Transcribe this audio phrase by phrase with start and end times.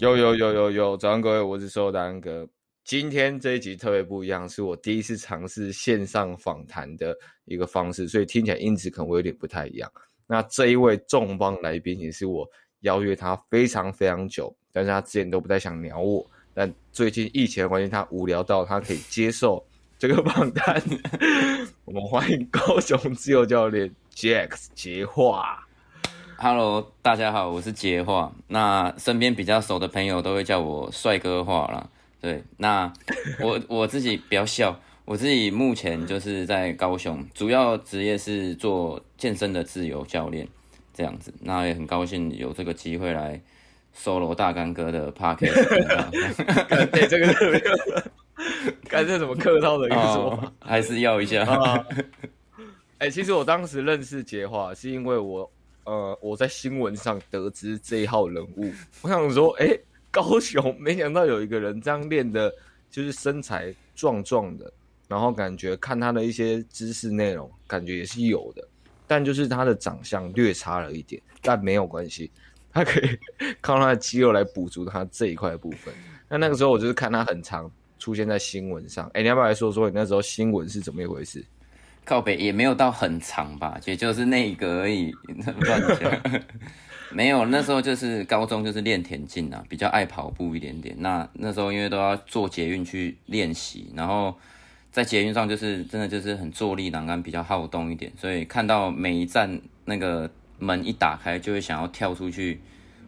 [0.00, 2.48] 有有有有有，早上各位，我是瘦大安哥。
[2.84, 7.14] 今天这一集特别不一样，是我第一次尝试线上访谈的
[7.44, 9.92] 一个方式，所以听起来音质可能会有点不太一样。
[10.26, 12.48] 那这一位重磅来宾也是我
[12.80, 19.62] 邀约他非常非常久，但是他之前都不太想鸟我，但最近疫情的关系，他无聊到他可以接受
[19.98, 20.82] 这个访谈。
[21.84, 25.66] 我们欢迎高雄自由教练 Jack 杰化。
[26.42, 28.32] Hello，大家好，我是杰化。
[28.48, 31.86] 那身边比较熟的朋友都会叫我帅哥化啦。
[32.18, 32.90] 对，那
[33.42, 40.48] 我 我自己比较笑，我自己目前就是在高雄，主要职业是做健身的自由教练
[40.94, 41.30] 这样子。
[41.42, 43.38] 那也很高兴有这个机会来
[43.94, 46.90] solo 大干哥的 podcast。
[46.90, 47.60] 对，这个特别，
[48.88, 49.98] 干这什么客套的意思？
[49.98, 51.44] 哦，还是要一下。
[52.96, 55.52] 哎、欸，其实我当时认识杰化是因为我。
[55.90, 59.76] 呃，我在新闻上得知这一号人物，我想说，哎、
[60.08, 62.48] 高雄没想到有一个人这样练的，
[62.88, 64.72] 就是身材壮壮的，
[65.08, 68.64] 然后感觉看他的一些知识内容，感觉也是有的，
[69.08, 72.30] 但就是他的长相略差了一点，但没有关系，
[72.72, 73.18] 他可以
[73.60, 75.92] 靠他的肌肉来补足他这一块部分。
[76.28, 77.68] 那那个时候我就是看他很常
[77.98, 81.44] 出现在新闻上，哎、你要不要来说说你那时候新闻是怎么一回事？
[82.10, 85.12] 靠北也没有到很长吧，也就是那一个而已。
[85.60, 86.42] 乱讲，
[87.14, 90.96] 没有，那时候就是高中就是练田径啊，比较爱跑步一点点。
[90.98, 94.36] 那那时候因为都要坐捷运去练习，然后
[94.90, 102.60] 在捷运上就是真的就是很坐立难安，比较好动一点，所以看到每一站那个门一打开，就会想要跳出去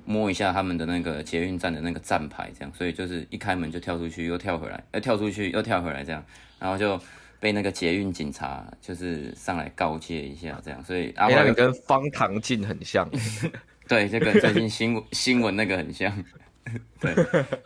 [0.04, 2.72] 摸一下他们的那个捷运站的那个站牌，这样。
[2.72, 6.24] 所以就是一开门就跳出去，又跳回来，呃，跳出去又跳回来这样，
[6.60, 7.00] 然后就。
[7.42, 13.10] 被那个捷运警察就是上来告诫一下，这样，所以啊，那个跟方唐镜很像，
[13.88, 16.24] 对，就跟最近新闻 新闻那个很像，
[17.02, 17.12] 对，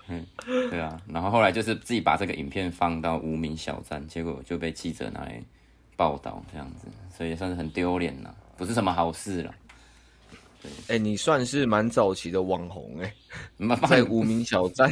[0.08, 0.24] 嗯，
[0.70, 5.38] 对啊，然后后来就是自己把这个影片放到无名小站，结果就被记者拿来
[5.94, 9.54] 报道，这样子，所以也算是很丢脸了，不是什么好事了。
[10.62, 13.12] 对，哎、欸，你算是蛮早期的网红哎、
[13.58, 14.90] 欸，在无名小站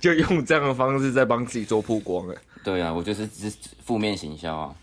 [0.00, 2.36] 就用这样的方式在帮自己做曝光哎。
[2.66, 3.48] 对啊，我就是只
[3.80, 4.74] 负面行销啊！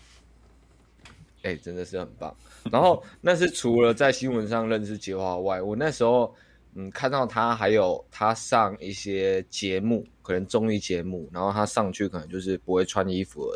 [1.42, 2.34] 哎、欸，真的是很棒。
[2.72, 6.34] 然后 那是除了在新闻上认识杰华外，我那时候
[6.76, 13.46] 嗯看到他还有他上一些节目，可能综艺节目，然后他上去可能就是不会穿衣服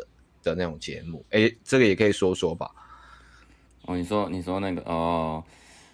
[0.43, 1.25] 的那种节目。
[1.31, 2.69] 哎、欸，这个也可以说说吧。
[3.85, 5.43] 哦，你说你说那个哦，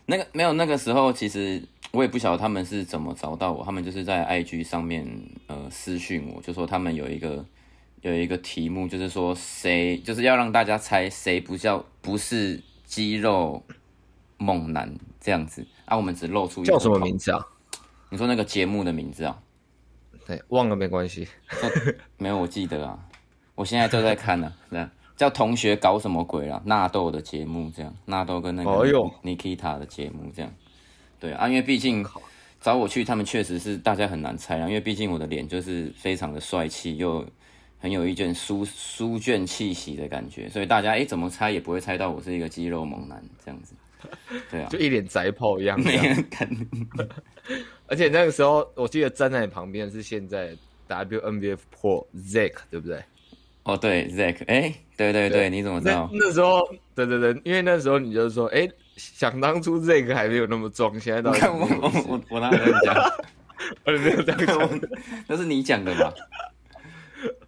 [0.05, 5.07] 那个没有那个时候，其实我也不晓得他们是怎么找到我，他们就是在 IG 上面
[5.47, 7.45] 呃私讯我，就说他们有一个。
[8.11, 13.63] 有一个题目，就是说谁就是要让大家猜谁不叫不是肌肉
[14.37, 15.97] 猛男这样子啊？
[15.97, 17.43] 我们只露出叫什么名字啊？
[18.11, 19.39] 你说那个节目的名字啊？
[20.27, 21.27] 对，忘了没关系，
[22.19, 22.99] 没有我记得啊。
[23.55, 26.61] 我现在就在看呢、啊， 这样叫同学搞什么鬼啊？
[26.63, 28.69] 纳豆的节目这样，纳豆跟那个
[29.23, 30.53] Nikita 的节目这样。
[31.19, 32.05] 对啊，因为毕竟
[32.61, 37.25] 找我去，他们确实是大家很难猜啊，因为毕竟我的脸就是非常的帅气又。
[37.79, 43.75] 很有一卷书书卷气息的感觉，所以大家哎、欸、怎么猜也不会猜到我是一个肌肉猛男这样子，
[44.49, 46.49] 对啊，就一脸宅炮一样，没人敢。
[47.87, 50.55] 而且那个时候，我记得站在你旁边是现在
[50.87, 53.03] WNBF Pro Zack，对不对？
[53.63, 56.09] 哦，对，Zack，哎、欸，对对对，对，你怎么知道？
[56.11, 56.61] 那，那时候，
[56.95, 62.95] 对对对，因为那时候你就说，哎、欸，想当初 Zack 还没有那么壮，现在到 我我我我哪有这样讲？
[63.85, 64.79] 我没有这样讲，
[65.27, 66.13] 那是你讲的吧？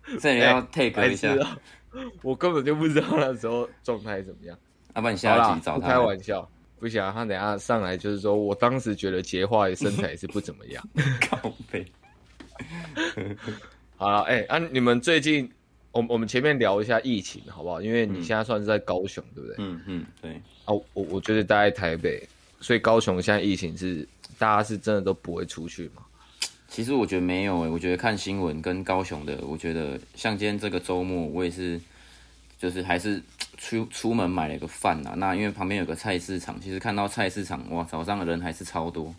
[0.20, 1.48] 这也要 take 一下、欸，
[2.24, 4.58] 我根本就不知道那时候状态怎么样。
[4.96, 5.90] 要不然你下集找他。
[5.90, 6.50] 开玩笑，
[6.80, 10.84] 不行，他等下上来就是说，我当时觉得杰化的身材也是不怎么样。
[11.22, 11.86] 靠背。
[13.96, 15.48] 好了，哎、欸，啊，你们最近，
[15.92, 17.80] 我我们前面聊一下疫情好不好？
[17.80, 19.56] 因为你现在算是在高雄，对不对？
[19.60, 20.32] 嗯嗯，对。
[20.66, 22.28] 啊，我我觉得待在台北，
[22.60, 24.08] 所以高雄现在疫情是
[24.40, 26.04] 大家是真的都不会出去吗？
[26.78, 31.82] 其实我觉得没有诶、欸，我觉得看新闻跟高雄的，我觉得像今天这个周末，我也是，
[32.60, 33.20] 就是还是
[33.58, 35.16] 出出门买了一个饭呐。
[35.18, 39.12] 那因为旁边有个菜市场，其实看到菜市场哇，早上的人还是超多，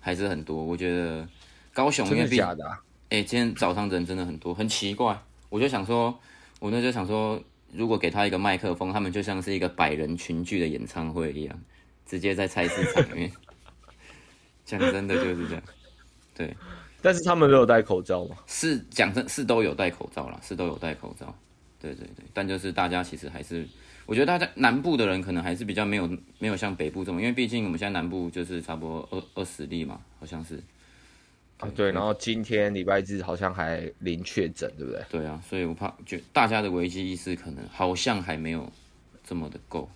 [0.00, 0.64] 还是很多。
[0.64, 1.28] 我觉得
[1.74, 2.66] 高雄因为假的？
[3.10, 5.20] 哎、欸，今天早上人真的很多，很奇怪。
[5.50, 6.18] 我就想说，
[6.60, 7.38] 我那就想说，
[7.74, 11.60] 如果给他一个麦克风，他们就像是一个百人群聚的演唱会一样，
[12.06, 13.32] 直接在菜市场里面。
[14.64, 15.62] 讲真的就是这样，
[16.34, 16.56] 对。
[17.06, 18.36] 但是他们都有戴口罩吗？
[18.48, 21.32] 是讲真，是都有戴口罩啦，是都有戴口罩。
[21.80, 23.64] 对对对，但就是大家其实还是，
[24.06, 26.08] 我觉得大家南部的人可能还是比较没有
[26.40, 30.60] 没有像北部这么，因为毕竟我们现在南部就是差不多二二十例嘛，好像是。
[31.58, 35.02] 啊对，然后今天礼拜日好像还零确诊，对不对？
[35.08, 38.70] 对啊，所以我怕就大家的危机意识可能好像还没有
[39.24, 39.88] 这么的够，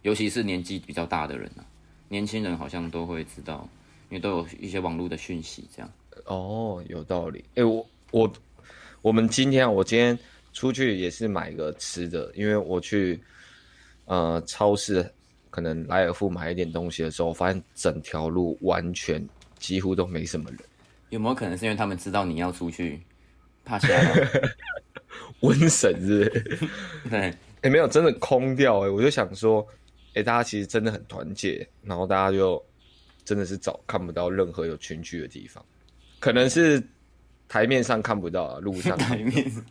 [0.00, 1.62] 尤其是年纪比较大的人啊，
[2.08, 3.68] 年轻人好像都会知道，
[4.08, 5.92] 因为都有一些网络的讯息这样。
[6.24, 7.44] 哦，有道理。
[7.54, 8.32] 哎，我我
[9.02, 10.18] 我们今天我今天
[10.52, 13.20] 出去也是买个吃的，因为我去
[14.06, 15.08] 呃超市，
[15.50, 19.26] 可能莱尔富买一点东西的时候，我发现整条路完全
[19.58, 20.58] 几乎都没什么人。
[21.10, 23.00] 有没有可能是因为他们知道你要出去，
[23.64, 24.40] 怕吓到
[25.40, 26.28] 瘟神是？
[27.10, 29.66] 对， 哎，没有，真的空掉哎，我就想说，
[30.14, 32.64] 哎，大家其实真的很团结，然后大家就
[33.24, 35.64] 真的是找看不到任何有群聚的地方。
[36.24, 36.82] 可能是
[37.46, 39.62] 台面上看不到啊，路上 台面上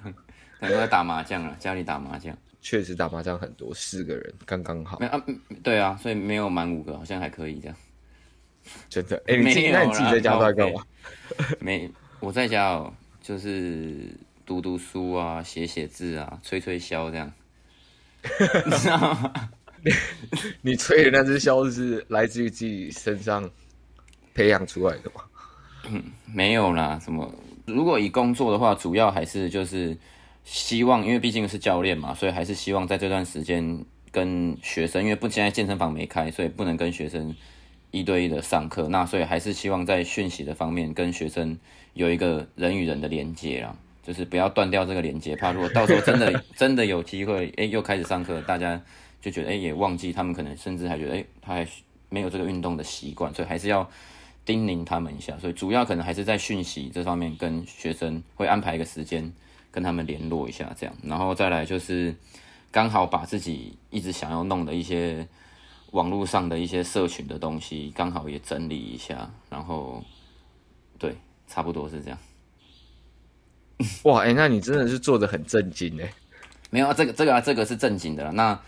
[0.60, 5.00] 可能在打麻将啊，家里打麻将，确实打麻将很多，四个人刚刚好。
[5.00, 5.20] 没啊，
[5.64, 7.76] 对啊，所以没有满五个，好像还可以这样。
[8.88, 9.18] 真的？
[9.26, 10.84] 哎、欸，你那你自己在家在干嘛？
[11.60, 14.16] 没，我在家哦，就是
[14.46, 17.34] 读读书啊，写写字啊，吹吹箫这样。
[18.64, 19.34] 你知道吗？
[20.62, 23.50] 你吹的那只箫是来自于自己身上
[24.36, 25.24] 培养出来的吗？
[26.34, 27.32] 没有啦，什么？
[27.66, 29.98] 如果以工作的话，主要还是就是
[30.44, 37.34] 希望，因为毕竟是教练嘛，所以还是希望在这段时间跟学生，因为不现在健身房没开，所以不能跟学生
[37.92, 38.88] 一对一的上课。
[38.90, 41.58] 那所以还是希望在讯息的方面跟学生
[41.94, 48.82] 有一个人与人的连接啦，就是不要断掉这个连接，怕如果到时候真的真的有机会，哎，又开始上课，大家
[49.22, 51.68] 就觉得哎也忘记他们可能甚至还觉得哎他还
[52.10, 53.90] 没有这个运动的习惯，所以还是要。
[54.46, 59.32] 叮咛他们一下，所以主要可能还是在讯息这方面跟学生会安排一个时间
[59.72, 62.16] 跟他们联络一下，这样，然后再来就是
[62.72, 65.28] 刚好把自己一直想要弄的一些
[65.92, 70.04] 网络上的一些社群的东西刚好也整理一下，然后
[71.00, 71.16] 对，
[71.48, 72.20] 差不多是这样。
[74.04, 76.14] 哇，哎、欸，那你真的是做得很正经哎。
[76.70, 78.32] 没有啊，这个这个啊，这个是正经的啦。
[78.32, 78.60] 那。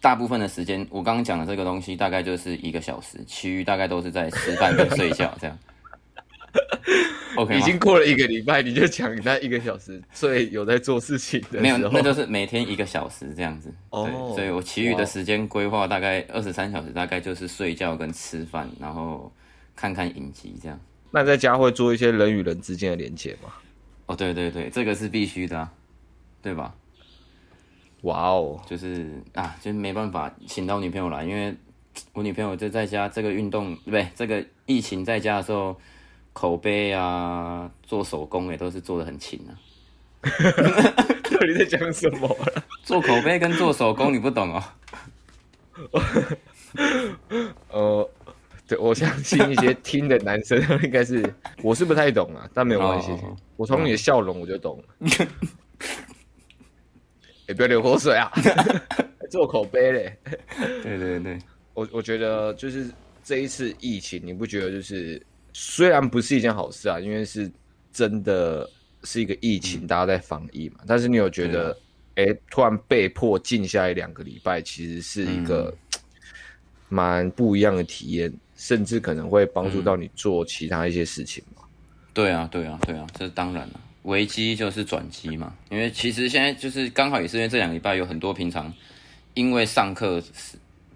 [0.00, 5.58] 大部分的时间，我刚刚讲的这个东西大概就是一个小时，其余大概都是在吃饭跟睡觉这样。
[7.36, 11.60] OK，已经过了一个礼拜，你就讲你那一个小时最有在做事情的？
[11.60, 13.72] 没有，那就是每天一个小时这样子。
[13.90, 19.30] 哦，对，所以我其余的时间规划大概二十三小时，大概就是睡觉跟吃饭，然后
[19.76, 20.80] 看看影集这样。
[21.10, 23.52] 那在家会做一些人与人之间的连接吗？
[24.06, 25.70] 哦，对对对，这个是必须的啊，
[26.42, 26.74] 对吧？
[28.02, 31.54] 哇哦，就是啊，就没办法请到女朋友来，因为
[32.12, 34.08] 我女朋友就在家这个运动，对不对？
[34.14, 35.76] 这个疫情在家的时候，
[36.32, 39.50] 口碑啊，做手工也都是做的很勤啊。
[40.20, 42.36] 到底在讲什么？
[42.84, 44.62] 做口碑跟做手工你不懂哦。
[47.70, 48.10] 呃，
[48.66, 55.26] 对，我相信一些听的男生应该是，我是不太懂啊，但没有关系，哦、我从你的笑容我就懂了。
[57.48, 58.30] 也、欸、不要流口水啊！
[59.30, 60.18] 做口碑嘞。
[60.82, 61.38] 对对对，
[61.74, 62.90] 我我觉得就是
[63.24, 65.20] 这一次疫情，你不觉得就是
[65.52, 67.50] 虽然不是一件好事啊，因为是
[67.92, 68.68] 真的
[69.04, 70.80] 是一个疫情，嗯、大家在防疫嘛。
[70.86, 71.76] 但是你有觉得，
[72.14, 75.74] 哎、突然被迫静下来两个礼拜，其实是一个
[76.88, 81.62] 蛮不一样的体验，甚至可能会帮助到你做其他一些事情嘛。
[82.14, 83.80] 对啊，对啊，对啊，这是当然了。
[84.08, 88.72] 危机就是转机嘛，因为其实现在就是刚好也是因为这两个礼拜有很多平常
[89.34, 90.22] 因为上课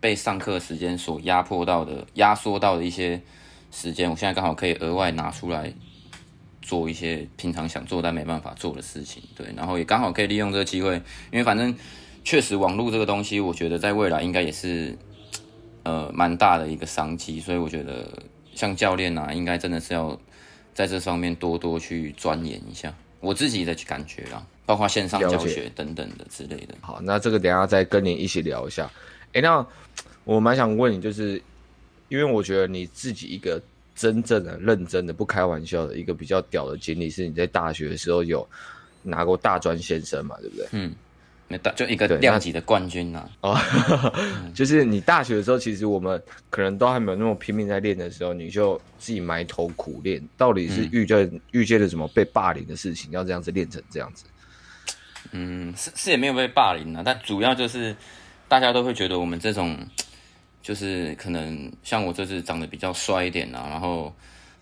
[0.00, 3.21] 被上课时间所压迫到的、压缩到的一些
[3.71, 5.73] 时间，我现在刚好可以额外拿出来
[6.62, 9.23] 做一些平常想做但没办法做的事情。
[9.37, 10.95] 对，然后也刚好可以利用这个机会，
[11.31, 11.73] 因为反正
[12.25, 14.97] 确实网络这个东西，我觉得在未来应该也是
[15.83, 18.09] 呃蛮大的一个商机，所以我觉得
[18.54, 20.19] 像教练啊，应该真的是要
[20.75, 22.92] 在这方面多多去钻研一下。
[23.22, 26.74] 我自己的感觉啊，包括线上教学等等的之类的。
[26.80, 28.90] 好，那这个等一下再跟你一起聊一下。
[29.28, 29.66] 哎、欸，那
[30.24, 31.40] 我蛮想问你，就是
[32.08, 33.62] 因为我觉得你自己一个
[33.94, 38.46] 真正的、认真的、不开玩笑的一个比较屌的经历，是你在大学的时候有
[39.02, 40.66] 拿过大专先生嘛，对不对？
[40.72, 40.92] 嗯，
[41.52, 43.28] 没大就一个量级的冠军啊。
[43.42, 43.61] 哦，
[44.54, 50.26] 就是你大学的时候，其实我们可能都还没有那么拼命在练的时候，你就自己埋头苦练。
[50.38, 54.25] 到底是遇见、嗯、遇见了什么被霸凌的事情，要这样子练成这样子？
[55.32, 57.94] 嗯，是是也没有被霸凌啊，但主要就是
[58.49, 59.78] 大家都会觉得我们这种，
[60.62, 64.11] 就是可能像我这次长得比较帅一点啊，然后。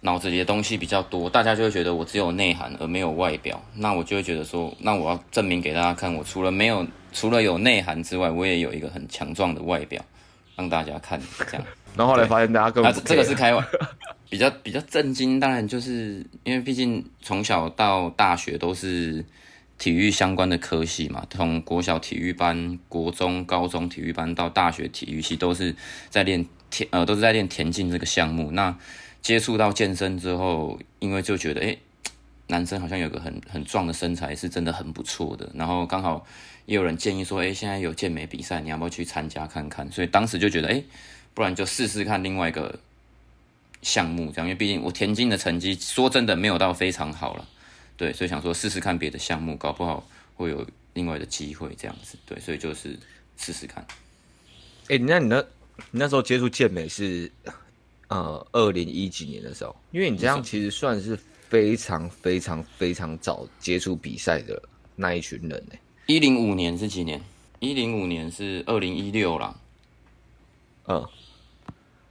[0.03, 3.63] 脑子里的东西比较多，大家就会觉得我只有内涵而没有外表。
[3.75, 10.03] 那我就会觉得说，那我要证明给大家看，我除了没有，除了有内涵之外，我也有一个很强壮的外表，
[10.57, 11.67] 让大家看这样。
[11.97, 13.79] 然后后来发现大家更啊，这个是开玩笑，
[14.29, 15.39] 比较比较震惊。
[15.39, 19.25] 当然就是因为毕竟从小到大学都是
[19.77, 25.75] 体育相关的科系嘛，从国小体育班、国中、高中体育班到大学体育系，都是
[26.09, 28.51] 在练田呃，都是在练田径这个项目。
[28.53, 28.75] 那
[29.23, 31.77] 接触到健身之后，因为就觉得，哎、
[32.47, 35.51] 男生好像有个很很壮的身材，是真的很不错的。
[35.55, 36.27] 然后刚好
[36.67, 39.91] 也有人建议说，哎、现在有健美比赛，你要不要去参加看看？
[39.93, 40.83] 所以当时就觉得，哎、
[41.35, 42.81] 不然就试试看另外一个
[43.83, 44.47] 项目，这样。
[44.47, 47.47] 因为毕竟我田径的成绩说真的没有到非常好了，
[47.97, 52.17] 对，所以想说试试看别的项目，搞不好会有另外的机会这样子。
[52.27, 52.99] 对，所以就是
[53.37, 53.87] 试试看。
[54.89, 55.41] 哎、那你那，
[55.91, 57.31] 你那时候接触健美是？
[58.11, 61.17] 呃，二零一几年的时候，因为你这样其实算是
[61.49, 64.61] 非常非常非常早接触比赛的
[64.97, 65.77] 那一群人呢。
[66.07, 67.23] 一零五年是几年？
[67.61, 69.55] 一零五年是二零一六啦。
[70.89, 71.07] 嗯，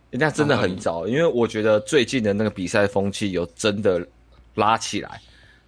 [0.09, 4.07] 那真的很早，因为我觉得最近的那个比赛风气有真的
[4.55, 5.21] 拉起来，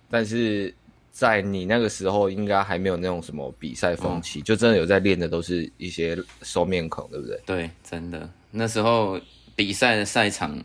[0.09, 0.73] 但是
[1.11, 7.41] 在你那个时候应该还没有那种什么比赛风气，嗯，就真的有在练的都是一些熟面孔，对不对？
[7.45, 9.19] 对，真的那时候。
[9.55, 10.63] 比赛的赛场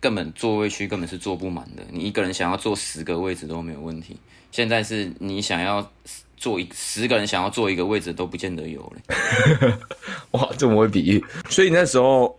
[0.00, 4.16] 根本座位区根本是坐不满的，你一个人想要坐十个位置都没有问题。
[4.50, 5.92] 现在是你想要
[6.36, 9.78] 坐一十个人想要坐一个位置都不见得有了。
[10.32, 11.24] 哇，这么会比喻？
[11.48, 12.38] 所以那时候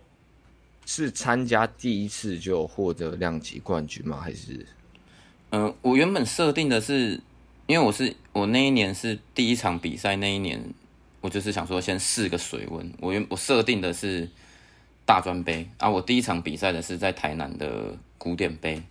[0.84, 4.20] 是参加第一次就获得量级冠军吗？
[4.20, 4.66] 还是？
[5.50, 7.20] 嗯、呃，我原本设定的是，
[7.66, 10.62] 因为我是我那一年是第一场比赛，那一年
[11.20, 12.92] 我就是想说先试个水温。
[12.98, 14.28] 我原我设定的是。
[15.04, 15.88] 大专杯啊！
[15.88, 18.82] 我第一场比赛的是在台南的古典杯，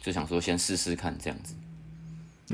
[0.00, 1.54] 就想说先试试看这样子。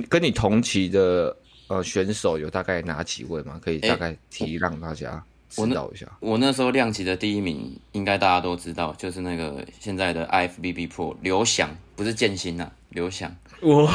[0.09, 1.37] 跟你同期的
[1.69, 3.61] 呃选手有大概哪几位吗？
[3.63, 6.07] 可以大概提让大家知道一下。
[6.07, 13.35] 欸、我，我那时候量级的第一名，应该大家都知道，就是那个现在的 IFBB Pro 刘翔，不是建新呐，刘翔。
[13.63, 13.93] 哇，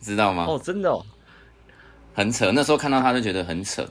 [0.00, 0.44] 知道吗？
[0.48, 1.04] 哦，真的哦，
[2.14, 2.52] 很扯。
[2.52, 3.88] 那时候看到他就觉得很扯。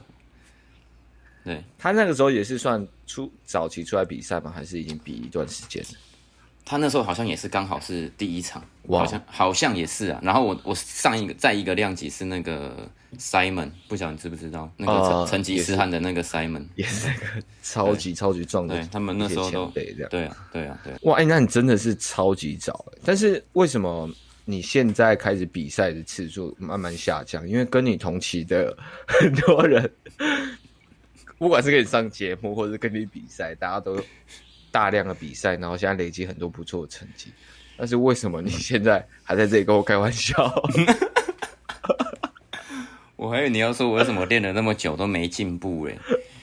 [1.46, 4.52] 对，他那个时候也是算出早期出来比赛吗？
[4.54, 5.90] 还是已经比一段时间了？
[6.66, 10.20] 他那时候好像也是刚好是第一场，好像好像也是啊。
[10.24, 18.76] 然后我我上一个再一个量级是那个 Simon，不晓得你知不知道那个成成吉思汗的那个 Simon，也是那个超级超级壮的。
[18.76, 20.98] 对，他们那时候都对啊对啊对啊。
[21.04, 22.84] 哇，哎，那你真的是超级早。
[23.04, 24.10] 但是为什么
[24.46, 27.48] 你现在开始比赛的次数慢慢下降？
[27.48, 28.76] 因为跟你同期的
[29.08, 29.88] 很多人。
[31.38, 34.02] 不管是跟你上节目，或者是跟你比赛，大家都
[34.72, 37.32] 大量的比赛，然后现在累积很多不错的成绩。
[37.78, 40.50] 但是为什么你现在还在这里跟我开玩笑？
[43.18, 45.98] 我还以为你要说我为什么练了那么久都没进步嘞、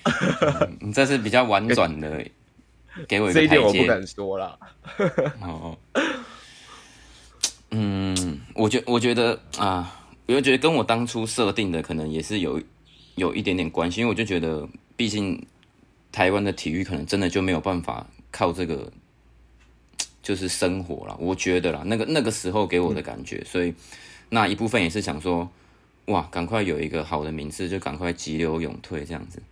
[0.04, 0.76] 嗯？
[0.80, 2.24] 你这是比较婉转的，
[3.06, 3.48] 给我一个台阶。
[3.48, 4.58] 这一点我不敢说啦。
[5.40, 5.78] 哦，
[7.70, 12.60] 嗯，我觉我觉得啊，我就觉得跟我当初设定的可能也是有
[13.14, 14.68] 有一点点关系，因为我就觉得。
[14.94, 15.44] 毕竟，
[16.12, 18.92] 台湾的体育可能真的就没有办法靠这个，
[20.22, 21.16] 就是生活了。
[21.18, 23.74] 我觉得啦，那个那个时候给我的感觉，所以
[24.28, 25.50] 那一部分也是想说，
[26.04, 29.42] 哇，赶快有一个好的名次，就赶快急流勇退这样子。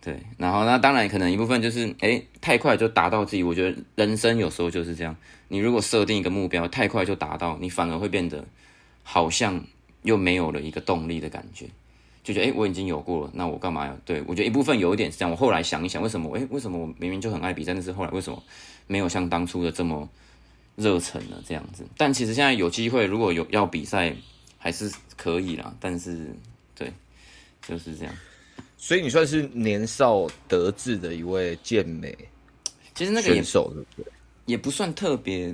[0.00, 3.42] 对，然后那当然可能一部分就是，哎、欸，太快就达到自己。
[3.42, 5.14] 我觉得人生有时候就是这样，
[5.48, 8.46] 你如果设定一个目标，太快就达到，你反而会变得
[9.02, 9.62] 好像
[10.02, 11.66] 又没有了一个动力的感觉。
[12.24, 13.96] 就觉得哎、欸，我已经有过了，那我干嘛要？
[14.04, 15.30] 对，我觉得一部分有一点是这样。
[15.30, 16.36] 我后来想一想，为什么？
[16.36, 18.40] 哎、欸，为什么我明明就很爱比赛，但是后来为什么
[18.86, 20.08] 没有像当初的这么
[20.76, 21.42] 热忱呢？
[21.46, 21.84] 这样子。
[21.96, 24.14] 但其实现在有机会，如果有要比赛，
[24.56, 25.74] 还是可以啦。
[25.80, 26.32] 但是，
[26.76, 26.92] 对，
[27.66, 28.14] 就是这样。
[28.76, 32.16] 所以你算是年少得志的一位健美，
[32.94, 34.12] 其实那个选手对不对？
[34.46, 35.52] 也不算特别。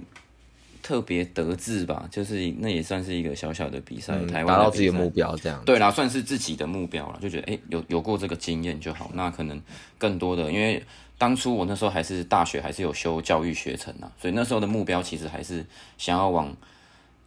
[0.88, 5.62] 特别得志吧，就是那也算是一个小小的比赛，嗯、台湾达到自己的目标这样。
[5.66, 9.11] 对啦，算是自己的目标了，就觉得哎、欸，有有过这个经验就好。
[9.12, 9.61] 那可能
[9.99, 10.83] 更多的，因为
[11.18, 15.62] 当初我那时候还是大学，还是有修教育学程啊，所以那时候的目标其实还是
[15.99, 16.57] 想要往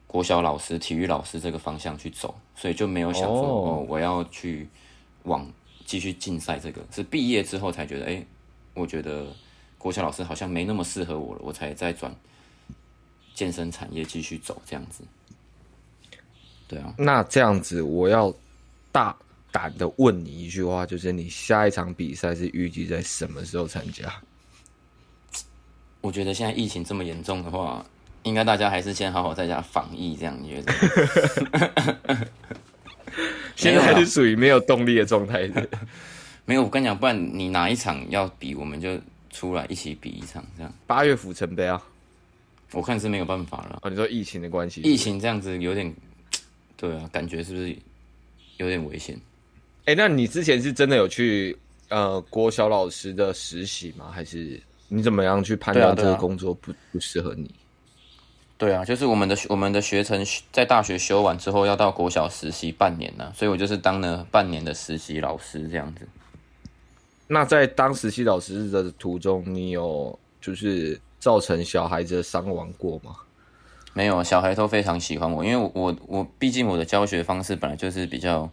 [0.08, 4.68] 国小老师、体育老师这个方向去走，所以就没有想说哦，哦，我要去
[5.25, 5.48] 往
[5.86, 6.82] 继续竞赛这个。
[6.89, 8.25] 是毕业之后才觉得，哎，
[8.74, 9.27] 我觉得
[9.77, 12.12] 国小老师好像没那么适合我了，我才再转
[13.42, 15.04] 健身产业继续走这样子。
[16.68, 18.32] 对啊，那这样子我要
[18.92, 19.18] 大
[19.52, 24.14] 胆的问你一句话，就是你下一场比赛是预计在什么时候参加？
[26.02, 27.84] 我觉得现在疫情这么严重的话，
[28.22, 32.28] 应该大家还是先好好在家防疫，这样你觉得？
[33.58, 35.68] 现在还是属于没有动力的状态的。
[36.46, 39.00] 没有，我跟你讲，不然你哪一场要比，我们就
[39.32, 40.72] 出来一起比一场，这样。
[40.86, 41.82] 八月府城杯啊，
[42.74, 43.80] 我看是没有办法了。
[43.82, 44.82] 哦，你说疫情的关系？
[44.82, 45.94] 疫情这样子有点，
[46.78, 47.75] 对啊，感觉是不是
[48.58, 49.16] 有点危险？
[49.86, 51.58] 哎、欸，那你之前是真的有去
[51.90, 54.12] 呃国小老师的实习吗？
[54.12, 54.62] 还是？
[54.94, 57.50] 你怎么样去判断这个工作不不适合你？
[58.58, 66.06] 对啊，就是我们的我们的学程在大学修完之后要到国小实习半年呢，所以我就是当了半年的实习老师这样子。
[67.25, 73.16] 那在当实习老师的途中，你有就是造成小孩子的伤亡过吗？
[73.94, 78.50] 没有，小孩都非常喜欢我，因为我我我毕竟我的教学方式本来就是比较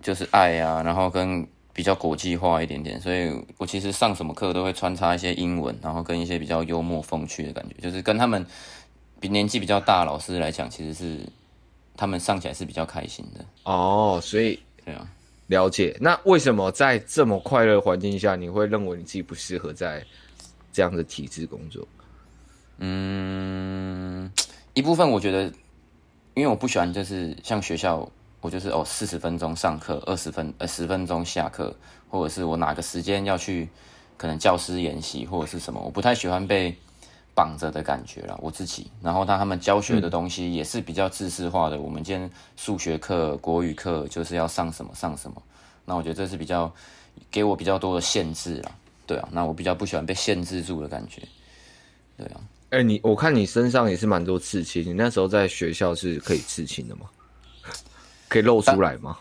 [0.00, 1.44] 就是爱啊，然后跟。
[1.74, 8.44] 比较国际化一点点，所以我其实上什么课都会穿插一些英文，然后跟一些比较幽默风趣的感觉，就是跟他们
[9.18, 11.20] 比年纪比较大的老师来讲，其实是
[11.96, 13.42] 他们上起来是比较开心的。
[13.62, 15.08] 哦，所以对啊，
[15.46, 15.96] 了解。
[15.98, 20.04] 那为什么在这么快乐环境下，你会认为你自己不适合在
[20.72, 21.86] 这样的体制工作？
[22.78, 24.30] 嗯，
[24.74, 25.44] 一部分我觉得，
[26.34, 28.08] 因为我不喜欢就是像学校。
[28.40, 31.72] 我就是哦，四十分钟上课，二十分呃十分钟下课，
[32.10, 33.68] 或者是我哪个时间要去，
[34.16, 36.76] 可能教师研习或者是什么，我不太喜欢被
[37.36, 38.90] 绑着的感觉了，我自己。
[39.00, 45.40] 然后他他们教学的东西也是比较知识化的，嗯、我们今天数学课、国语课就是要上什么上什么，
[45.84, 46.68] 那我觉得这是比较
[47.30, 48.72] 给我比较多的限制啦，
[49.12, 51.20] 对啊，那我比较不喜欢被限制住的感觉，
[52.16, 52.40] 对啊。
[52.70, 57.02] 哎、欸，你我看你身上也是蛮多刺青，你那时候在学校是可以刺青的吗？
[58.28, 59.18] 可以露出来吗？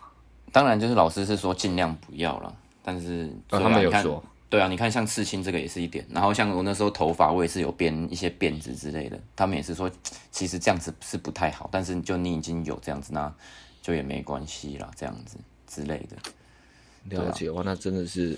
[0.54, 9.92] 当然，就是老师是说尽量不要了，但是、啊、他们有说，对啊，你看像刺青这个也是一点，然后像我那时候头发我也是有编一些辫子之类的，他们也是说
[10.32, 13.34] 其实这样子是不太好，但是就你已经有这样子，那
[13.82, 15.38] 就也没关系啦，这样子
[15.68, 17.18] 之类的。
[17.18, 18.38] 了解哇，那真的是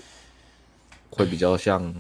[1.14, 1.94] 会比较像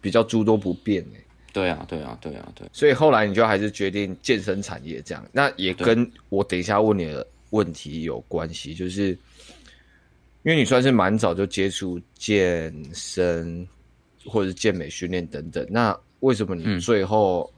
[0.00, 1.20] 比较诸多不便哎。
[1.52, 2.68] 对啊，对啊，对啊，对。
[2.72, 7.26] 所以后来你就还是决定健身产业这样，那也跟我等一下问你的。
[7.52, 9.16] 问题有关系，就是因
[10.44, 13.66] 为你算是蛮早就接触健身
[14.24, 17.52] 或者是健美训练等等，那为什么你最后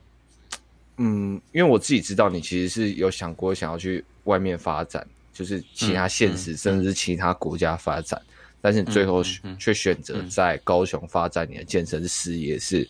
[0.96, 8.31] 嗯，嗯，因为我自己知道你其实是有想过想要去外面发展，就是其他现实、嗯嗯、甚至是其他国家发展，嗯、
[8.62, 9.22] 但是你最后
[9.58, 12.88] 却选择在高雄发展你的健身事业，是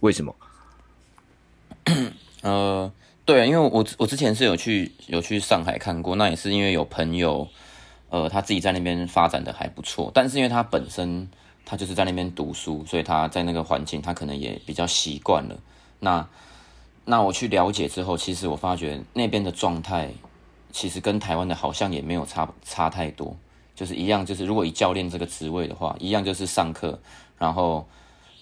[0.00, 0.34] 为什么？
[2.40, 2.90] 呃。
[3.24, 7.46] 对啊，因为我我之前是有去有去上海看过，那也是因为有朋友，
[8.10, 11.30] 呃，他自己在那边发展的还不错，但是因为他本身
[11.64, 15.56] 他就是在那边读书，所以他在那个环境他可能也比较习惯了。
[16.00, 16.28] 那
[17.04, 20.10] 那我去了解之后，其实我发觉那边的状态
[20.72, 23.36] 其实跟台湾的好像也没有差差太多，
[23.74, 26.98] 就是一样，就是如果以教练这个职位的话，一样就是上课，
[27.38, 27.88] 然后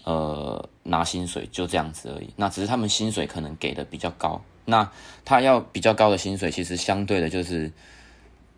[0.05, 2.31] 呃拿薪水就这样子而已。
[2.37, 4.41] 那只是他们薪水可能给的比较高。
[4.67, 4.89] 那
[5.25, 7.73] 他要比较高的薪水，其实相对的就是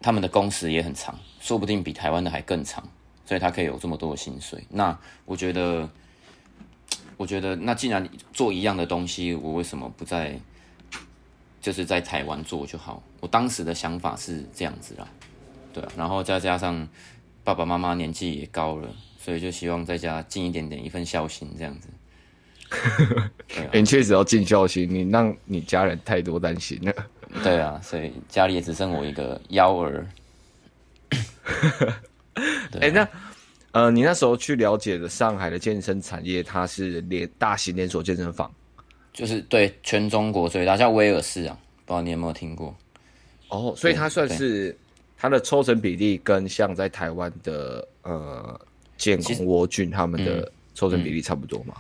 [0.01, 2.87] 他们的工时也很长，说不定比台湾的还更长，
[3.25, 4.63] 所以他可以有这么多的薪水。
[4.69, 5.89] 那我觉得，
[7.17, 10.39] 我觉得那既然做一样的东西，我为什么不在
[11.63, 13.03] 就是在台湾做就好？
[13.21, 15.09] 我当时的想法是这样子啦，
[15.73, 16.89] 对啊，然后再加上
[17.45, 21.89] 爸爸妈妈年纪也高了，所以就希望在家尽一点点一份孝心这样子。
[23.71, 26.93] 欸、你确实要尽孝心，你让你家人太多担心了。
[27.43, 30.07] 对啊，所以家里也只剩我一个幺儿。
[32.81, 33.09] 哎、欸，那
[33.73, 38.51] 呃，你那时候去了解的上海的健身产业，它是连大型连锁健身房，
[39.13, 42.75] 就是对全中国最大，叫威尔士啊，不知道你有没有听过？
[43.49, 44.75] 哦，所以它算是
[45.23, 48.61] 它的抽成比例跟像在台湾的呃
[48.97, 51.77] 建工、沃俊他们的抽成比例差不多嘛？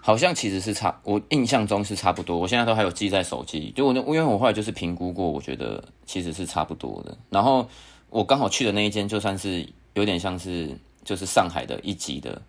[0.00, 2.38] 好像其实是差，我印象中是差不多。
[2.38, 7.18] 我现在都还有记在手机，就我那，因为我后来就是评估过，我觉得其实是差不多的。
[7.28, 7.68] 然后
[8.08, 10.70] 我刚好去的那一间，就算是有点像是
[11.02, 12.40] 就是上海的一级的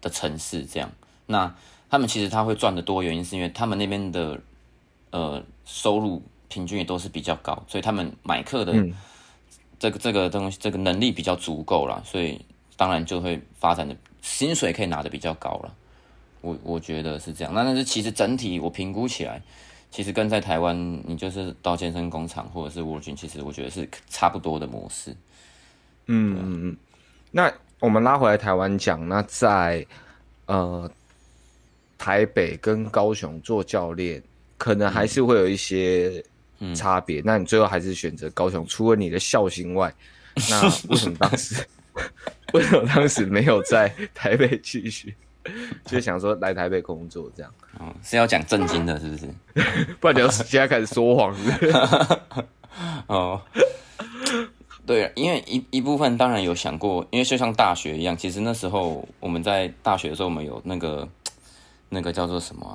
[0.00, 0.90] 的城市这样。
[1.26, 1.54] 那
[1.90, 4.40] 他们其实他会赚得多，原因是因为他们那边的
[5.10, 8.72] 呃收入平均也都是比较高，所以他们买课的
[9.80, 12.40] 这个、嗯、这个东西，这个能力比较足够了，所以
[12.76, 15.74] 当然就会发展的薪水可以拿的比较高了。
[16.42, 17.52] 我我觉得是这样。
[17.52, 19.42] 那但是其实整体我评估起来，
[19.90, 25.10] 其实跟在台湾你就是到健身工厂或者是 World Gym，其实我觉得是差不多的模式。
[26.06, 26.76] 嗯嗯嗯。
[27.30, 29.86] 那我们拉回来台湾讲，那在
[30.46, 30.90] 呃
[31.98, 34.22] 台北跟高雄做教练，
[34.56, 36.24] 可能还是会有一些
[36.74, 37.20] 差别。
[37.20, 39.92] 嗯、那你最后还是选择高雄，除了你的孝心外，
[40.50, 41.64] 那为什么当时
[42.52, 45.14] 为什么当时没有在台北继续？
[45.86, 47.52] 就想说来台北工作这样。
[47.78, 49.26] 哦，是要讲正经的，是不是？
[49.98, 51.72] 不然你要现在开始说谎，是不是？
[53.06, 53.40] 哦。
[54.86, 61.08] 对，因为一一部分当然有想过，因为就像大学一样，其实那时候我们在大学的时候，我们有那个
[61.88, 62.74] 那个叫做什么啊，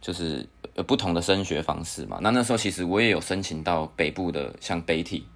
[0.00, 0.46] 就是
[0.78, 2.18] 有不同的升学方式嘛。
[2.22, 5.26] 那那时候其实我也有申请到北部的，像北体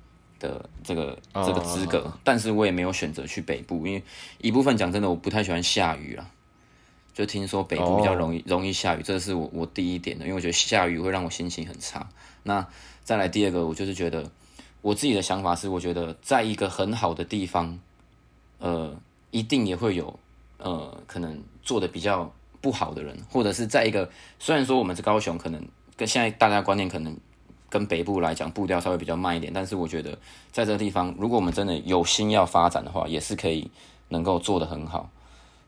[0.40, 4.02] 的这个这个资格，哦，但是我也没有选择去北部，因为
[4.40, 6.30] 一部分讲真的，我不太喜欢下雨啦。
[7.12, 12.08] 就听说北部比较容易，哦，容易下雨，这是我我第一点的，因为我觉得下雨会让我心情很差。
[12.44, 12.66] 那
[13.04, 14.30] 再来第二个，我就是觉得。
[14.80, 17.78] 我自己的想法是，我觉得在一个很好的地方，
[18.58, 18.92] 呃，
[19.30, 20.18] 一定也会有
[20.58, 25.62] 呃，可能做的比较不好的人，或者是在一个虽然说我们是高雄，可能
[25.94, 27.14] 跟现在大家观念可能
[27.68, 30.12] 跟北部来讲步调稍微比较慢一点，但是我觉得
[30.50, 33.70] 在这个地方，如果我们真的有心要发展的话，也是可以
[34.08, 35.10] 能够做得很好。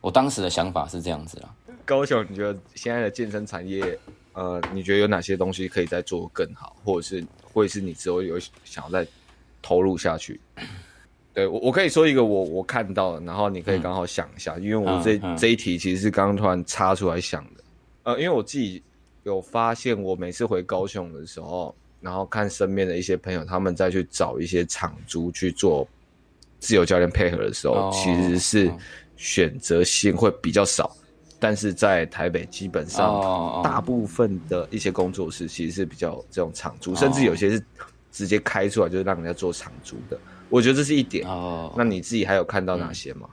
[0.01, 1.55] 我当时的想法是这样子啦。
[1.85, 3.99] 高雄，你觉得现在的健身产业，
[4.33, 7.23] 呃，你觉得有哪些东西可以再做更好，或者是？
[7.55, 9.07] 会是你之后有想要再
[9.63, 10.41] 投入下去？
[11.35, 17.65] 对，我，我可以说一个我我看到的，然后你可以刚好想一下，嗯、因为我这、嗯、这一题其实是刚刚突然插出来想的。
[18.05, 18.81] 呃，因为我自己
[19.25, 25.87] 有发现，我每次回高雄的时候，然后看身边的一些朋友，他们再去找一些场租去做
[26.61, 28.73] 自由教练配合的时候，哦、其实是
[29.17, 30.97] 选择性会比较少。
[31.41, 37.63] 但是在台北，基本上大部分的一些工作室其实是比较这种场租，甚至有些是
[38.13, 40.19] 直接开出来就是让人家做场租的。
[40.55, 41.27] 我觉得这是一点。
[41.27, 43.29] 哦，那你自己还有看到哪些吗？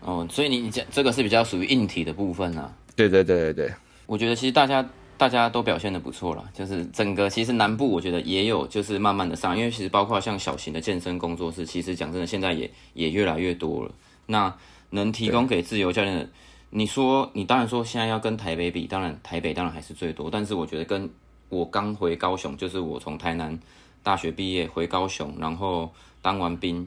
[0.00, 2.72] 哦，所以你你讲这个是比较属于硬体的部分啊。
[2.94, 3.74] 对对对对对，
[4.06, 13.90] 我觉得其实大家大家都表现的不错了，就是整个其实南部我觉得也有就是慢慢的上，因为其实包括像小型的健身工作室，其实讲真的现在也也越来越多了。
[14.26, 14.54] 那
[14.90, 16.28] 能提供给自由教练的。
[16.70, 20.28] 你说，你当然说现在要跟台北比，当然台北当然还是最多。
[20.30, 21.10] 但是我觉得跟
[21.48, 23.58] 我刚回高雄，就是我从台南
[24.04, 26.86] 大学毕业回高雄，然后当完兵，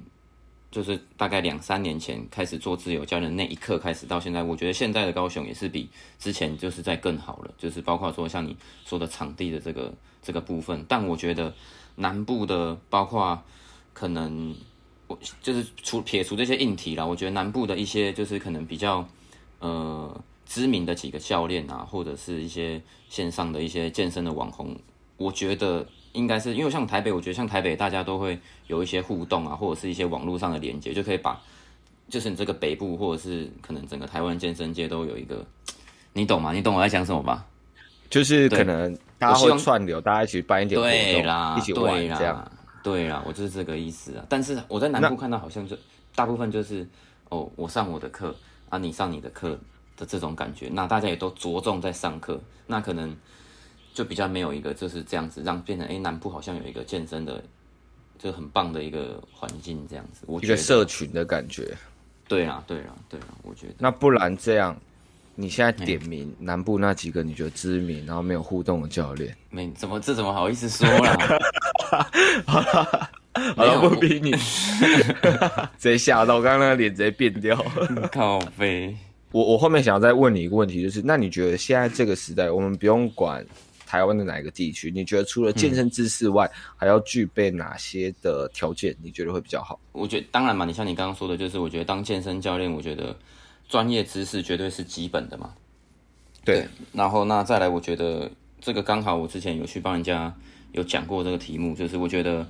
[0.71, 10.85] 就是大概两三年前开始做自由教练那一刻开始到现在，我觉得现在的高雄也是比之前就是在更好了，就是包括说像你说的场地的这个这个部分。
[10.87, 11.53] 但我觉得
[11.95, 13.37] 南部的包括
[13.93, 14.55] 可能
[15.07, 19.05] 我就是除撇除这些硬体啦，我觉得南部的一些就是可能比较。
[19.59, 24.77] 呃，知名的几个教练啊，或者是一些线上的一些健身的网红，
[25.17, 25.83] 我觉得
[26.17, 31.39] 应该是因为像台北，我觉得像台北大家都会有一些互动啊，或者是一些网络上的连接，就可以把
[32.09, 35.45] 就是你这个北部或者是可能整个台湾健身界都有一个，
[36.13, 36.51] 你懂吗？
[36.51, 37.45] 你懂我在讲什么吧？
[38.09, 42.51] 就是可能大家会串流，大家一起办一点活动，一起玩这样，
[42.83, 44.25] 对啦，我就是这个意思啊。
[44.27, 45.77] 但是我在南部看到好像就
[46.15, 46.87] 大部分就是
[47.29, 48.35] 哦，我上我的课。
[48.69, 49.57] 啊，你上你的课
[49.95, 53.15] 的这种感觉，那大家也都着重在上课，那可能
[53.97, 57.43] 就比较没有一个就是这样子，让变成哎、欸，南部好像有一个健身的，
[58.19, 61.75] 就很棒的一个环境这样子，我觉得一个社群的感觉。
[62.27, 63.73] 对啊，对啊，对啊，我觉得。
[63.79, 64.77] 那不然这样，
[65.33, 71.17] 你现在点名南部那几个你觉得知名然后没有互动的教练，没怎么这怎么好意思说啦？
[72.45, 73.09] 好了。
[73.55, 74.31] 好了，不逼你，
[75.79, 77.55] 直接吓到，我刚刚那个脸直接变掉。
[78.11, 78.95] 靠北，
[79.31, 83.45] 我我后面想要再问你一个问题，就是那你觉得现在这个时代，我们不用管
[83.87, 88.95] 台湾的哪一个地区，你觉得除了健身知识外，嗯、还要具备哪些的条件？
[89.01, 89.79] 你觉得会比较好？
[89.93, 93.17] 我觉得当然嘛，你像你刚刚说的，就是我觉得当健身教练，我觉得
[93.67, 95.53] 专业知识绝对是基本的嘛。
[96.43, 98.29] 对，对，然后那再来，我觉得
[98.61, 100.31] 这个刚好我之前有去帮人家
[100.73, 102.45] 有讲过这个题目，就是我觉得。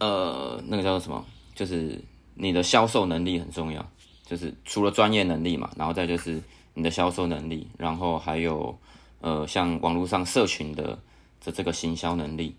[0.00, 1.26] 呃，那个叫做什么？
[1.56, 2.00] 就是
[2.36, 3.84] 你的销售能力很重要，
[4.24, 6.40] 就是除了专业能力嘛，然后再就是
[6.72, 8.78] 你的销售能力，然后还有
[9.20, 10.98] 呃，像网络上社群的
[11.40, 12.54] 这这个行销能力，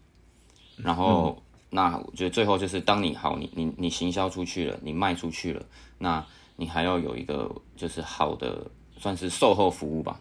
[0.77, 5.65] 然后、嗯、那我觉得最后就是当你好，你你你行销出去了，你卖出去了，
[5.97, 8.65] 那你还要有一个就是好的
[8.97, 10.19] 算是售后服务吧。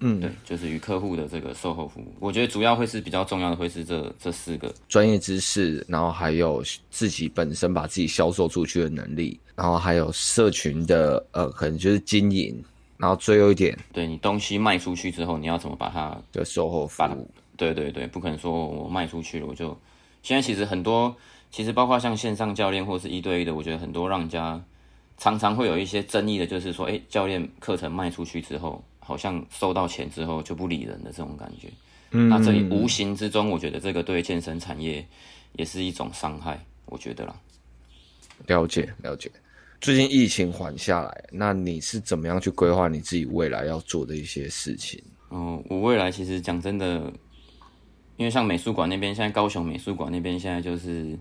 [0.00, 4.72] 嗯，对，就是与客户的这个售后服务，我觉得主要会是比较重要的，会是这这四个。
[4.88, 12.62] 专业知识，然后还有自己本身把自己销售出去的能力，然后还有社群的呃，可能就是经营，
[12.98, 17.30] 然后最后一点，对你东西卖出去之后，你要怎么把它的售后服务？
[17.56, 19.74] 对对对，不可能说我卖出去了，我就
[20.22, 21.16] 现在其实很多，
[21.50, 24.62] 其实包括像线上教练或是一对一的，我觉得很多让人家
[25.16, 28.84] 常常会有一些争议的，就是说，哎，教练课程卖出去之后。
[29.00, 31.66] 好像收到钱之后就不理人的这种感觉，
[32.10, 35.02] 嗯，那这里无形之中，我觉得这个对健身产业
[35.54, 37.34] 也是一种伤害，我觉得啦。
[38.48, 39.30] 了解了解，
[39.80, 45.00] 最近疫情缓下来，那你是怎么样去规划你自己未来要做的一些事情？
[45.28, 47.12] 哦，我未来其实讲真的，
[48.16, 51.16] 因为像美术馆那边，现在高雄美术馆那边现在就是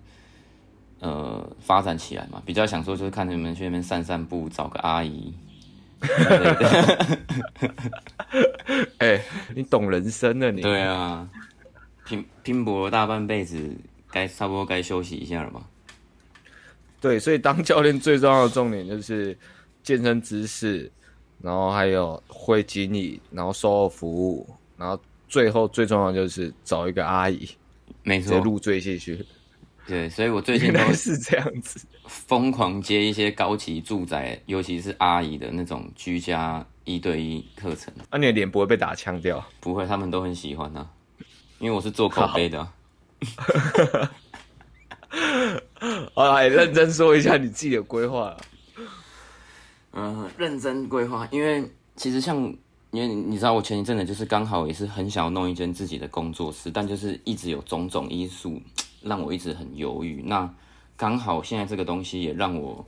[0.99, 5.33] 呃发展起来嘛，比较想说就是看你们去那边散散步，找个阿姨。
[8.97, 9.23] 哎、欸，
[9.55, 10.61] 你懂人生了你？
[10.61, 11.29] 对啊，
[12.05, 13.75] 拼拼搏了大半辈子，
[14.11, 15.67] 该差不多该休息一下了吧？
[16.99, 19.37] 对，所以当教练最重要的重点就是
[19.83, 20.91] 健身知识，
[21.41, 27.47] 然后还有会经理，然后售后服务，然后最后最重要的就是找一个阿姨，
[28.03, 29.23] 没错，入赘进去。
[29.85, 37.93] 对，所以我最 近都是这样子，疯狂接一些高级住宅，尤其是阿姨的那种居家一对一课程。
[38.09, 39.41] 那、啊、你的脸不会被打枪掉？
[39.61, 40.89] 不会，他们都很喜欢呢、啊，
[41.59, 42.73] 因为我是做口碑的、啊。
[46.13, 48.35] 好，来认真说一下你自己的规划。
[49.93, 51.63] 嗯、认真规划，因为
[51.95, 52.37] 其实像，
[52.91, 58.61] 因为你知道，我前一阵子就是刚好也是很想要弄一间自己的工作室，但就是一直有种种因素。
[59.03, 60.23] 让我一直很犹豫。
[60.25, 60.51] 那
[60.97, 62.83] 刚好现在这个东西也让我，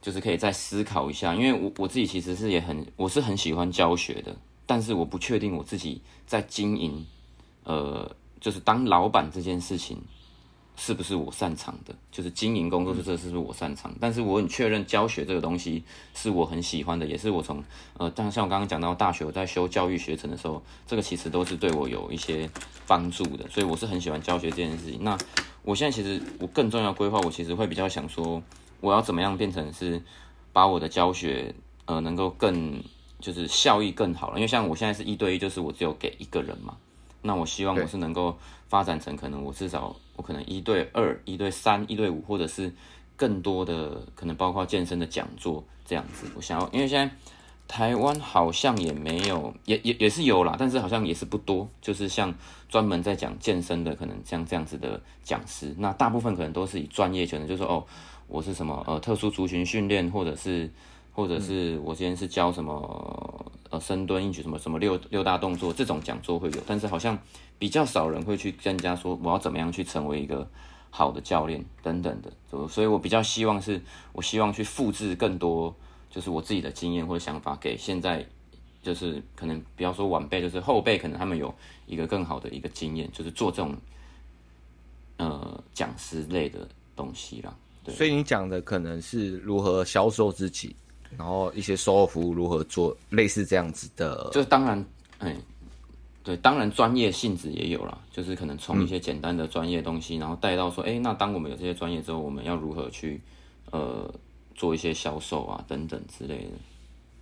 [0.00, 1.34] 就是可以再思考一下。
[1.34, 4.34] 因为我我自己其实是也很，我是很喜欢教学的，
[4.64, 7.04] 但是我不确定我自己在经营，
[7.64, 10.00] 呃，就是当老板这件事情。
[10.80, 11.92] 是不是我擅长的？
[12.12, 13.92] 就是经营工作室，这是不是我擅长？
[14.00, 15.82] 但是我很确认教学这个东西
[16.14, 17.62] 是我很喜欢的，也是我从
[17.98, 22.48] 呃，但像我刚刚讲到大学我在修教育学程的时候，这个其实都是对我有一些
[22.86, 25.02] 帮助的，所以我是很喜欢教学这件事情。
[25.02, 25.18] 那
[25.62, 28.40] 我现在其实我更重要规划，我其实会比较想说，
[28.80, 30.00] 我要怎么样变成是
[30.52, 31.52] 把我的教学
[31.86, 32.80] 呃能够更
[33.18, 36.76] 就是效益更好了，因为像我现在是一对一，就是我只有给一个人嘛。
[37.22, 38.36] 那我希望我是能够
[38.68, 42.72] 发展成可能我至少我可能一对二、一对三、一对五，或者是
[43.16, 46.26] 更多的可能包括健身的讲座这样子。
[46.36, 47.14] 我想要，因为现在
[47.66, 51.68] 台湾好像也没有，也也也是有啦，但是好像也是不多。
[51.82, 52.32] 就是像
[52.68, 57.84] 专门在讲健身的，可能像这样子的讲师，那大部分可能都是以专业，可能就是说哦，
[58.28, 60.70] 我是什么呃特殊族群训练，或者是
[61.12, 63.27] 或者是我今天是教什么。
[63.80, 67.18] 深蹲、硬举什么什么六六大动作，这种讲座会有，但是好像
[67.58, 70.48] 比较少人会去跟人家说我要怎么样去成为一个
[70.90, 72.32] 好的教练等等的，
[72.68, 73.80] 所以我比较希望是，
[74.12, 75.74] 我希望去复制更多，
[76.10, 78.26] 就是我自己的经验或者想法给现在，
[78.82, 81.54] 就是可能不要说晚辈，就是后辈，可能他们有
[81.86, 83.76] 一个更好的一个经验，就是做这种
[85.18, 87.54] 呃讲师类的东西啦。
[87.88, 90.74] 所以你讲的可能是如何销售自己。
[91.16, 94.84] 然后一些售后服务如何做，类似这样子的，就是当然，
[95.18, 95.36] 哎，
[96.22, 103.20] 对，当然专业性质也有啦，就是可能从一些简单的专业东西，嗯、然后带到说，哎，那当我们有这些专业之后，我们要如何去
[103.70, 104.12] 呃
[104.54, 106.50] 做一些销售啊等等之类的，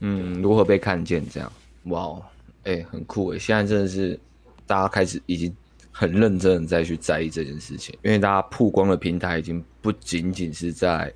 [0.01, 1.53] 嗯，如何被看见这样，
[1.85, 2.20] 哇，
[2.64, 4.18] 哎，很酷哎，现在真的是
[4.66, 5.55] 大家开始已经
[5.92, 11.12] 很认真的再去在意这件事情，因为大家曝光的平台已经不仅仅是在。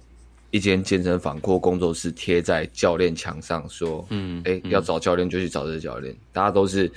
[0.50, 6.12] 一间健身房或工作室贴在教练墙上，说：“嗯，哎、欸，要找教练就去找这个教练。
[6.12, 6.90] 嗯”大家都是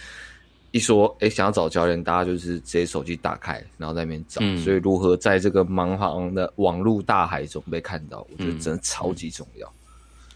[0.72, 4.42] 一说：“哎、欸，想要找教练，大家就是直接手机打开，然后在那边找。
[4.44, 9.68] 嗯”所以，如何在这个茫茫的网络大海中被看到，我觉得真的超级重要。
[9.68, 9.74] 嗯、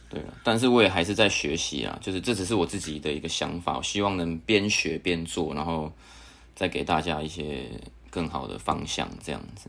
[0.10, 5.92] 对，但是我也还是在学习啊，就是这只是我自己的一个想法，我希望能边学边做，然后
[6.56, 7.66] 再给大家一些
[8.12, 9.68] 更好的方向，这样子。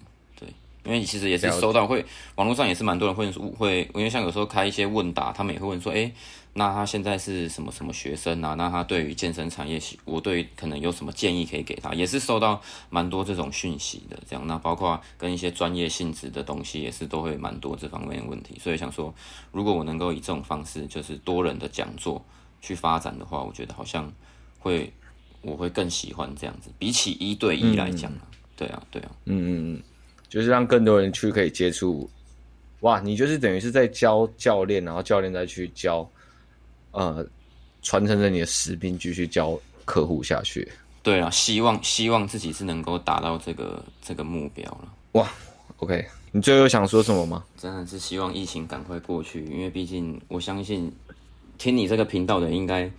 [0.88, 2.03] 因为其实也是收到会，
[2.37, 6.11] 网络上也是蛮多人会会，因为像有时候开一些问答，他们也会问说，哎，
[6.55, 8.55] 那他现在是什么什么学生啊？
[8.55, 11.92] 那他对于健身产业，我对可能有什么建议可以给他？
[11.92, 14.46] 也是收到蛮多这种讯息的，这样。
[14.46, 18.59] 那包括跟一些专业性质的东西，也是都会蛮多这方面的问题。
[18.59, 19.14] 所以想说，
[19.53, 22.24] 如果我能够以这种方式，就是多人的讲座
[22.62, 24.11] 去发展的话，我觉得好像
[24.59, 24.90] 会，
[25.42, 28.20] 我会更喜欢这样子，比起一对一来讲，嗯、
[28.57, 29.83] 对啊，对啊，嗯嗯嗯。
[30.29, 32.09] 就是让更多人去可以接触，
[32.81, 33.01] 哇！
[33.01, 36.09] 你就是等于是在教教练，然后教练再去教，
[36.93, 37.27] 呃，
[37.83, 40.71] 传承着你的使命，继续教客户下去。
[41.03, 44.88] 对啊，希望希望自己是能够达到这个这个目标了。
[45.12, 45.27] 哇
[45.79, 47.43] ，OK，你最后想说什么吗？
[47.57, 50.93] 真的是希望疫情赶快过去，因为毕竟我相信
[51.57, 52.91] 听你这个频道的人应该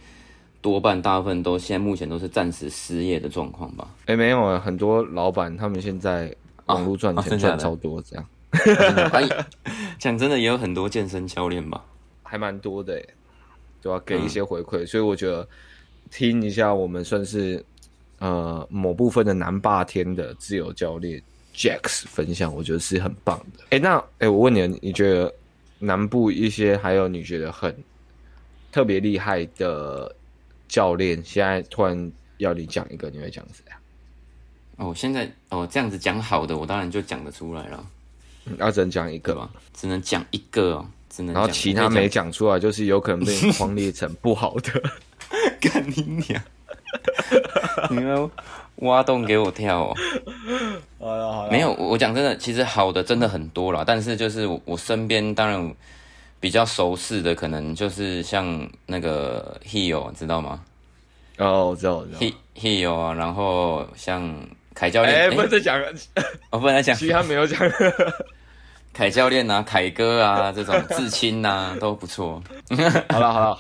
[0.62, 3.88] 多半大部分都现在目前都是暂时失业的状况吧？
[4.08, 6.36] 哎、欸，没有啊，很多老板他们现在
[6.70, 8.26] 网络赚钱赚超多，这样。
[9.12, 9.28] 哎，
[10.00, 11.84] 讲真的，也有很多健身教练吧，
[12.24, 13.02] 还蛮多的，
[13.82, 15.48] 就要给一些回馈，嗯、所以我觉得
[16.10, 17.64] 听一下我们算是。
[18.22, 21.24] 呃，某部分的南霸天的自由教练
[21.56, 23.64] Jax 分享，我觉得是很棒的。
[23.70, 25.34] 哎、欸，那哎、欸，我问你，你觉得
[25.80, 27.74] 南部一些还有你觉得很
[28.74, 30.14] 特别厉害的
[30.68, 33.79] 教练，现在突然要你讲一个，你会讲谁啊？
[34.80, 37.86] 哦，现在哦这样子讲好的，我当然就讲得出来了。
[38.58, 39.50] 要只能讲一个吗？
[39.74, 41.34] 只能讲一个哦，只能。
[41.36, 44.82] 然后其他没讲出来，就是有可能被你框列成不好的。
[45.62, 46.42] 干你娘！
[47.92, 48.32] 你们
[48.78, 49.96] 挖洞给我跳哦！
[50.98, 53.84] 好了好了，没有，我讲真的，其实好的真的很多啦。
[53.86, 55.76] 但是就是我身边当然
[56.40, 60.64] 比较熟识的，可能就是像那个 Hero，知道吗？
[61.38, 62.20] 哦，我知道，我知道。
[62.20, 64.34] He Heo 啊，然后像
[64.80, 65.92] 凯教练，哎，不能再讲了，
[66.52, 67.60] 我不能再讲，其他没有讲。
[68.94, 72.42] 凯教练啊，凯哥啊，这种至亲啊 都不错。
[73.12, 73.60] 好了好了。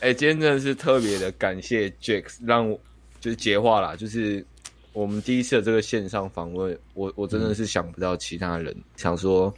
[0.00, 2.76] 哎、欸，今天真的是特别的感谢 Jax，让我
[3.20, 4.44] 就是结话啦，就是
[4.92, 9.54] 我们第一次的这个线上访问，我我真的是想不到其他人、嗯、想说，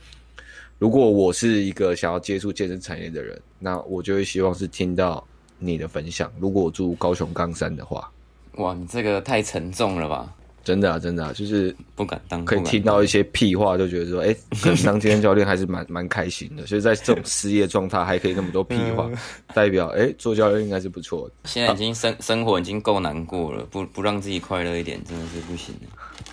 [0.78, 5.26] 如果我是一个想要接触健身产业的人，那我就会希望是听到
[5.58, 6.30] 你的分享。
[6.38, 8.12] 如果我住高雄冈山的话，
[8.56, 10.30] 哇，你这个太沉重了吧？
[10.64, 16.64] 真的啊，真的啊，就是不敢当，可以听到一些屁话，就觉得说，哎、欸， 可能当健身教练还是蛮蛮开心的。
[16.66, 19.10] 所以在这种失业状态，还可以那么多屁话，
[19.52, 21.34] 代表哎、欸，做教练应该是不错的。
[21.44, 25.74] 现在已经生生活已经够难过了，不不让自己快乐一点，真的是不行。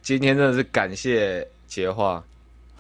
[0.02, 2.24] 今天真的是感谢杰化，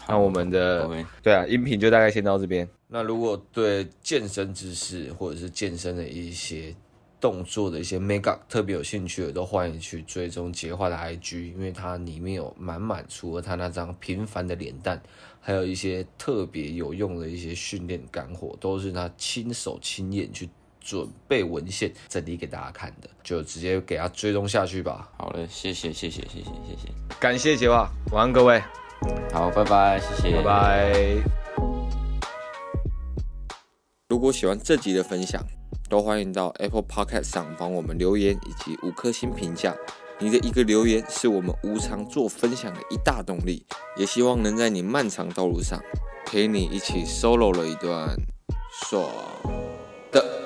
[0.08, 0.88] 那我们的
[1.24, 2.68] 对啊，音频就大概先到这边。
[2.88, 6.76] 那如果对健身知识或者是健身的一些。
[7.20, 15.02] 动作的一些 make up 特别有兴趣的，都欢迎去追踪杰化的 IG，因为它里面有满满，除了他那张平凡的脸蛋，
[15.42, 25.10] 还有一些特别有用的一些训练干货，都是他亲手亲眼去准备文献整理给大家看的，就直接给他追踪下去吧。
[25.18, 28.62] 好嘞，谢谢谢谢谢谢谢谢，感谢杰化，晚安各位，
[29.34, 31.38] 好，拜拜，谢谢，拜拜。
[34.10, 35.39] 如果喜欢这集的分享，
[35.88, 39.76] 都欢迎到 Apple Podcast 上帮我们留言以及五颗星评价，
[40.17, 43.63] 你的一个留言是我们无偿做分享的一大动力，
[43.98, 45.80] 也希望能在你漫长道路上
[46.26, 48.15] 陪你一起 solo 了一段
[48.72, 49.08] 爽
[50.12, 50.38] 的。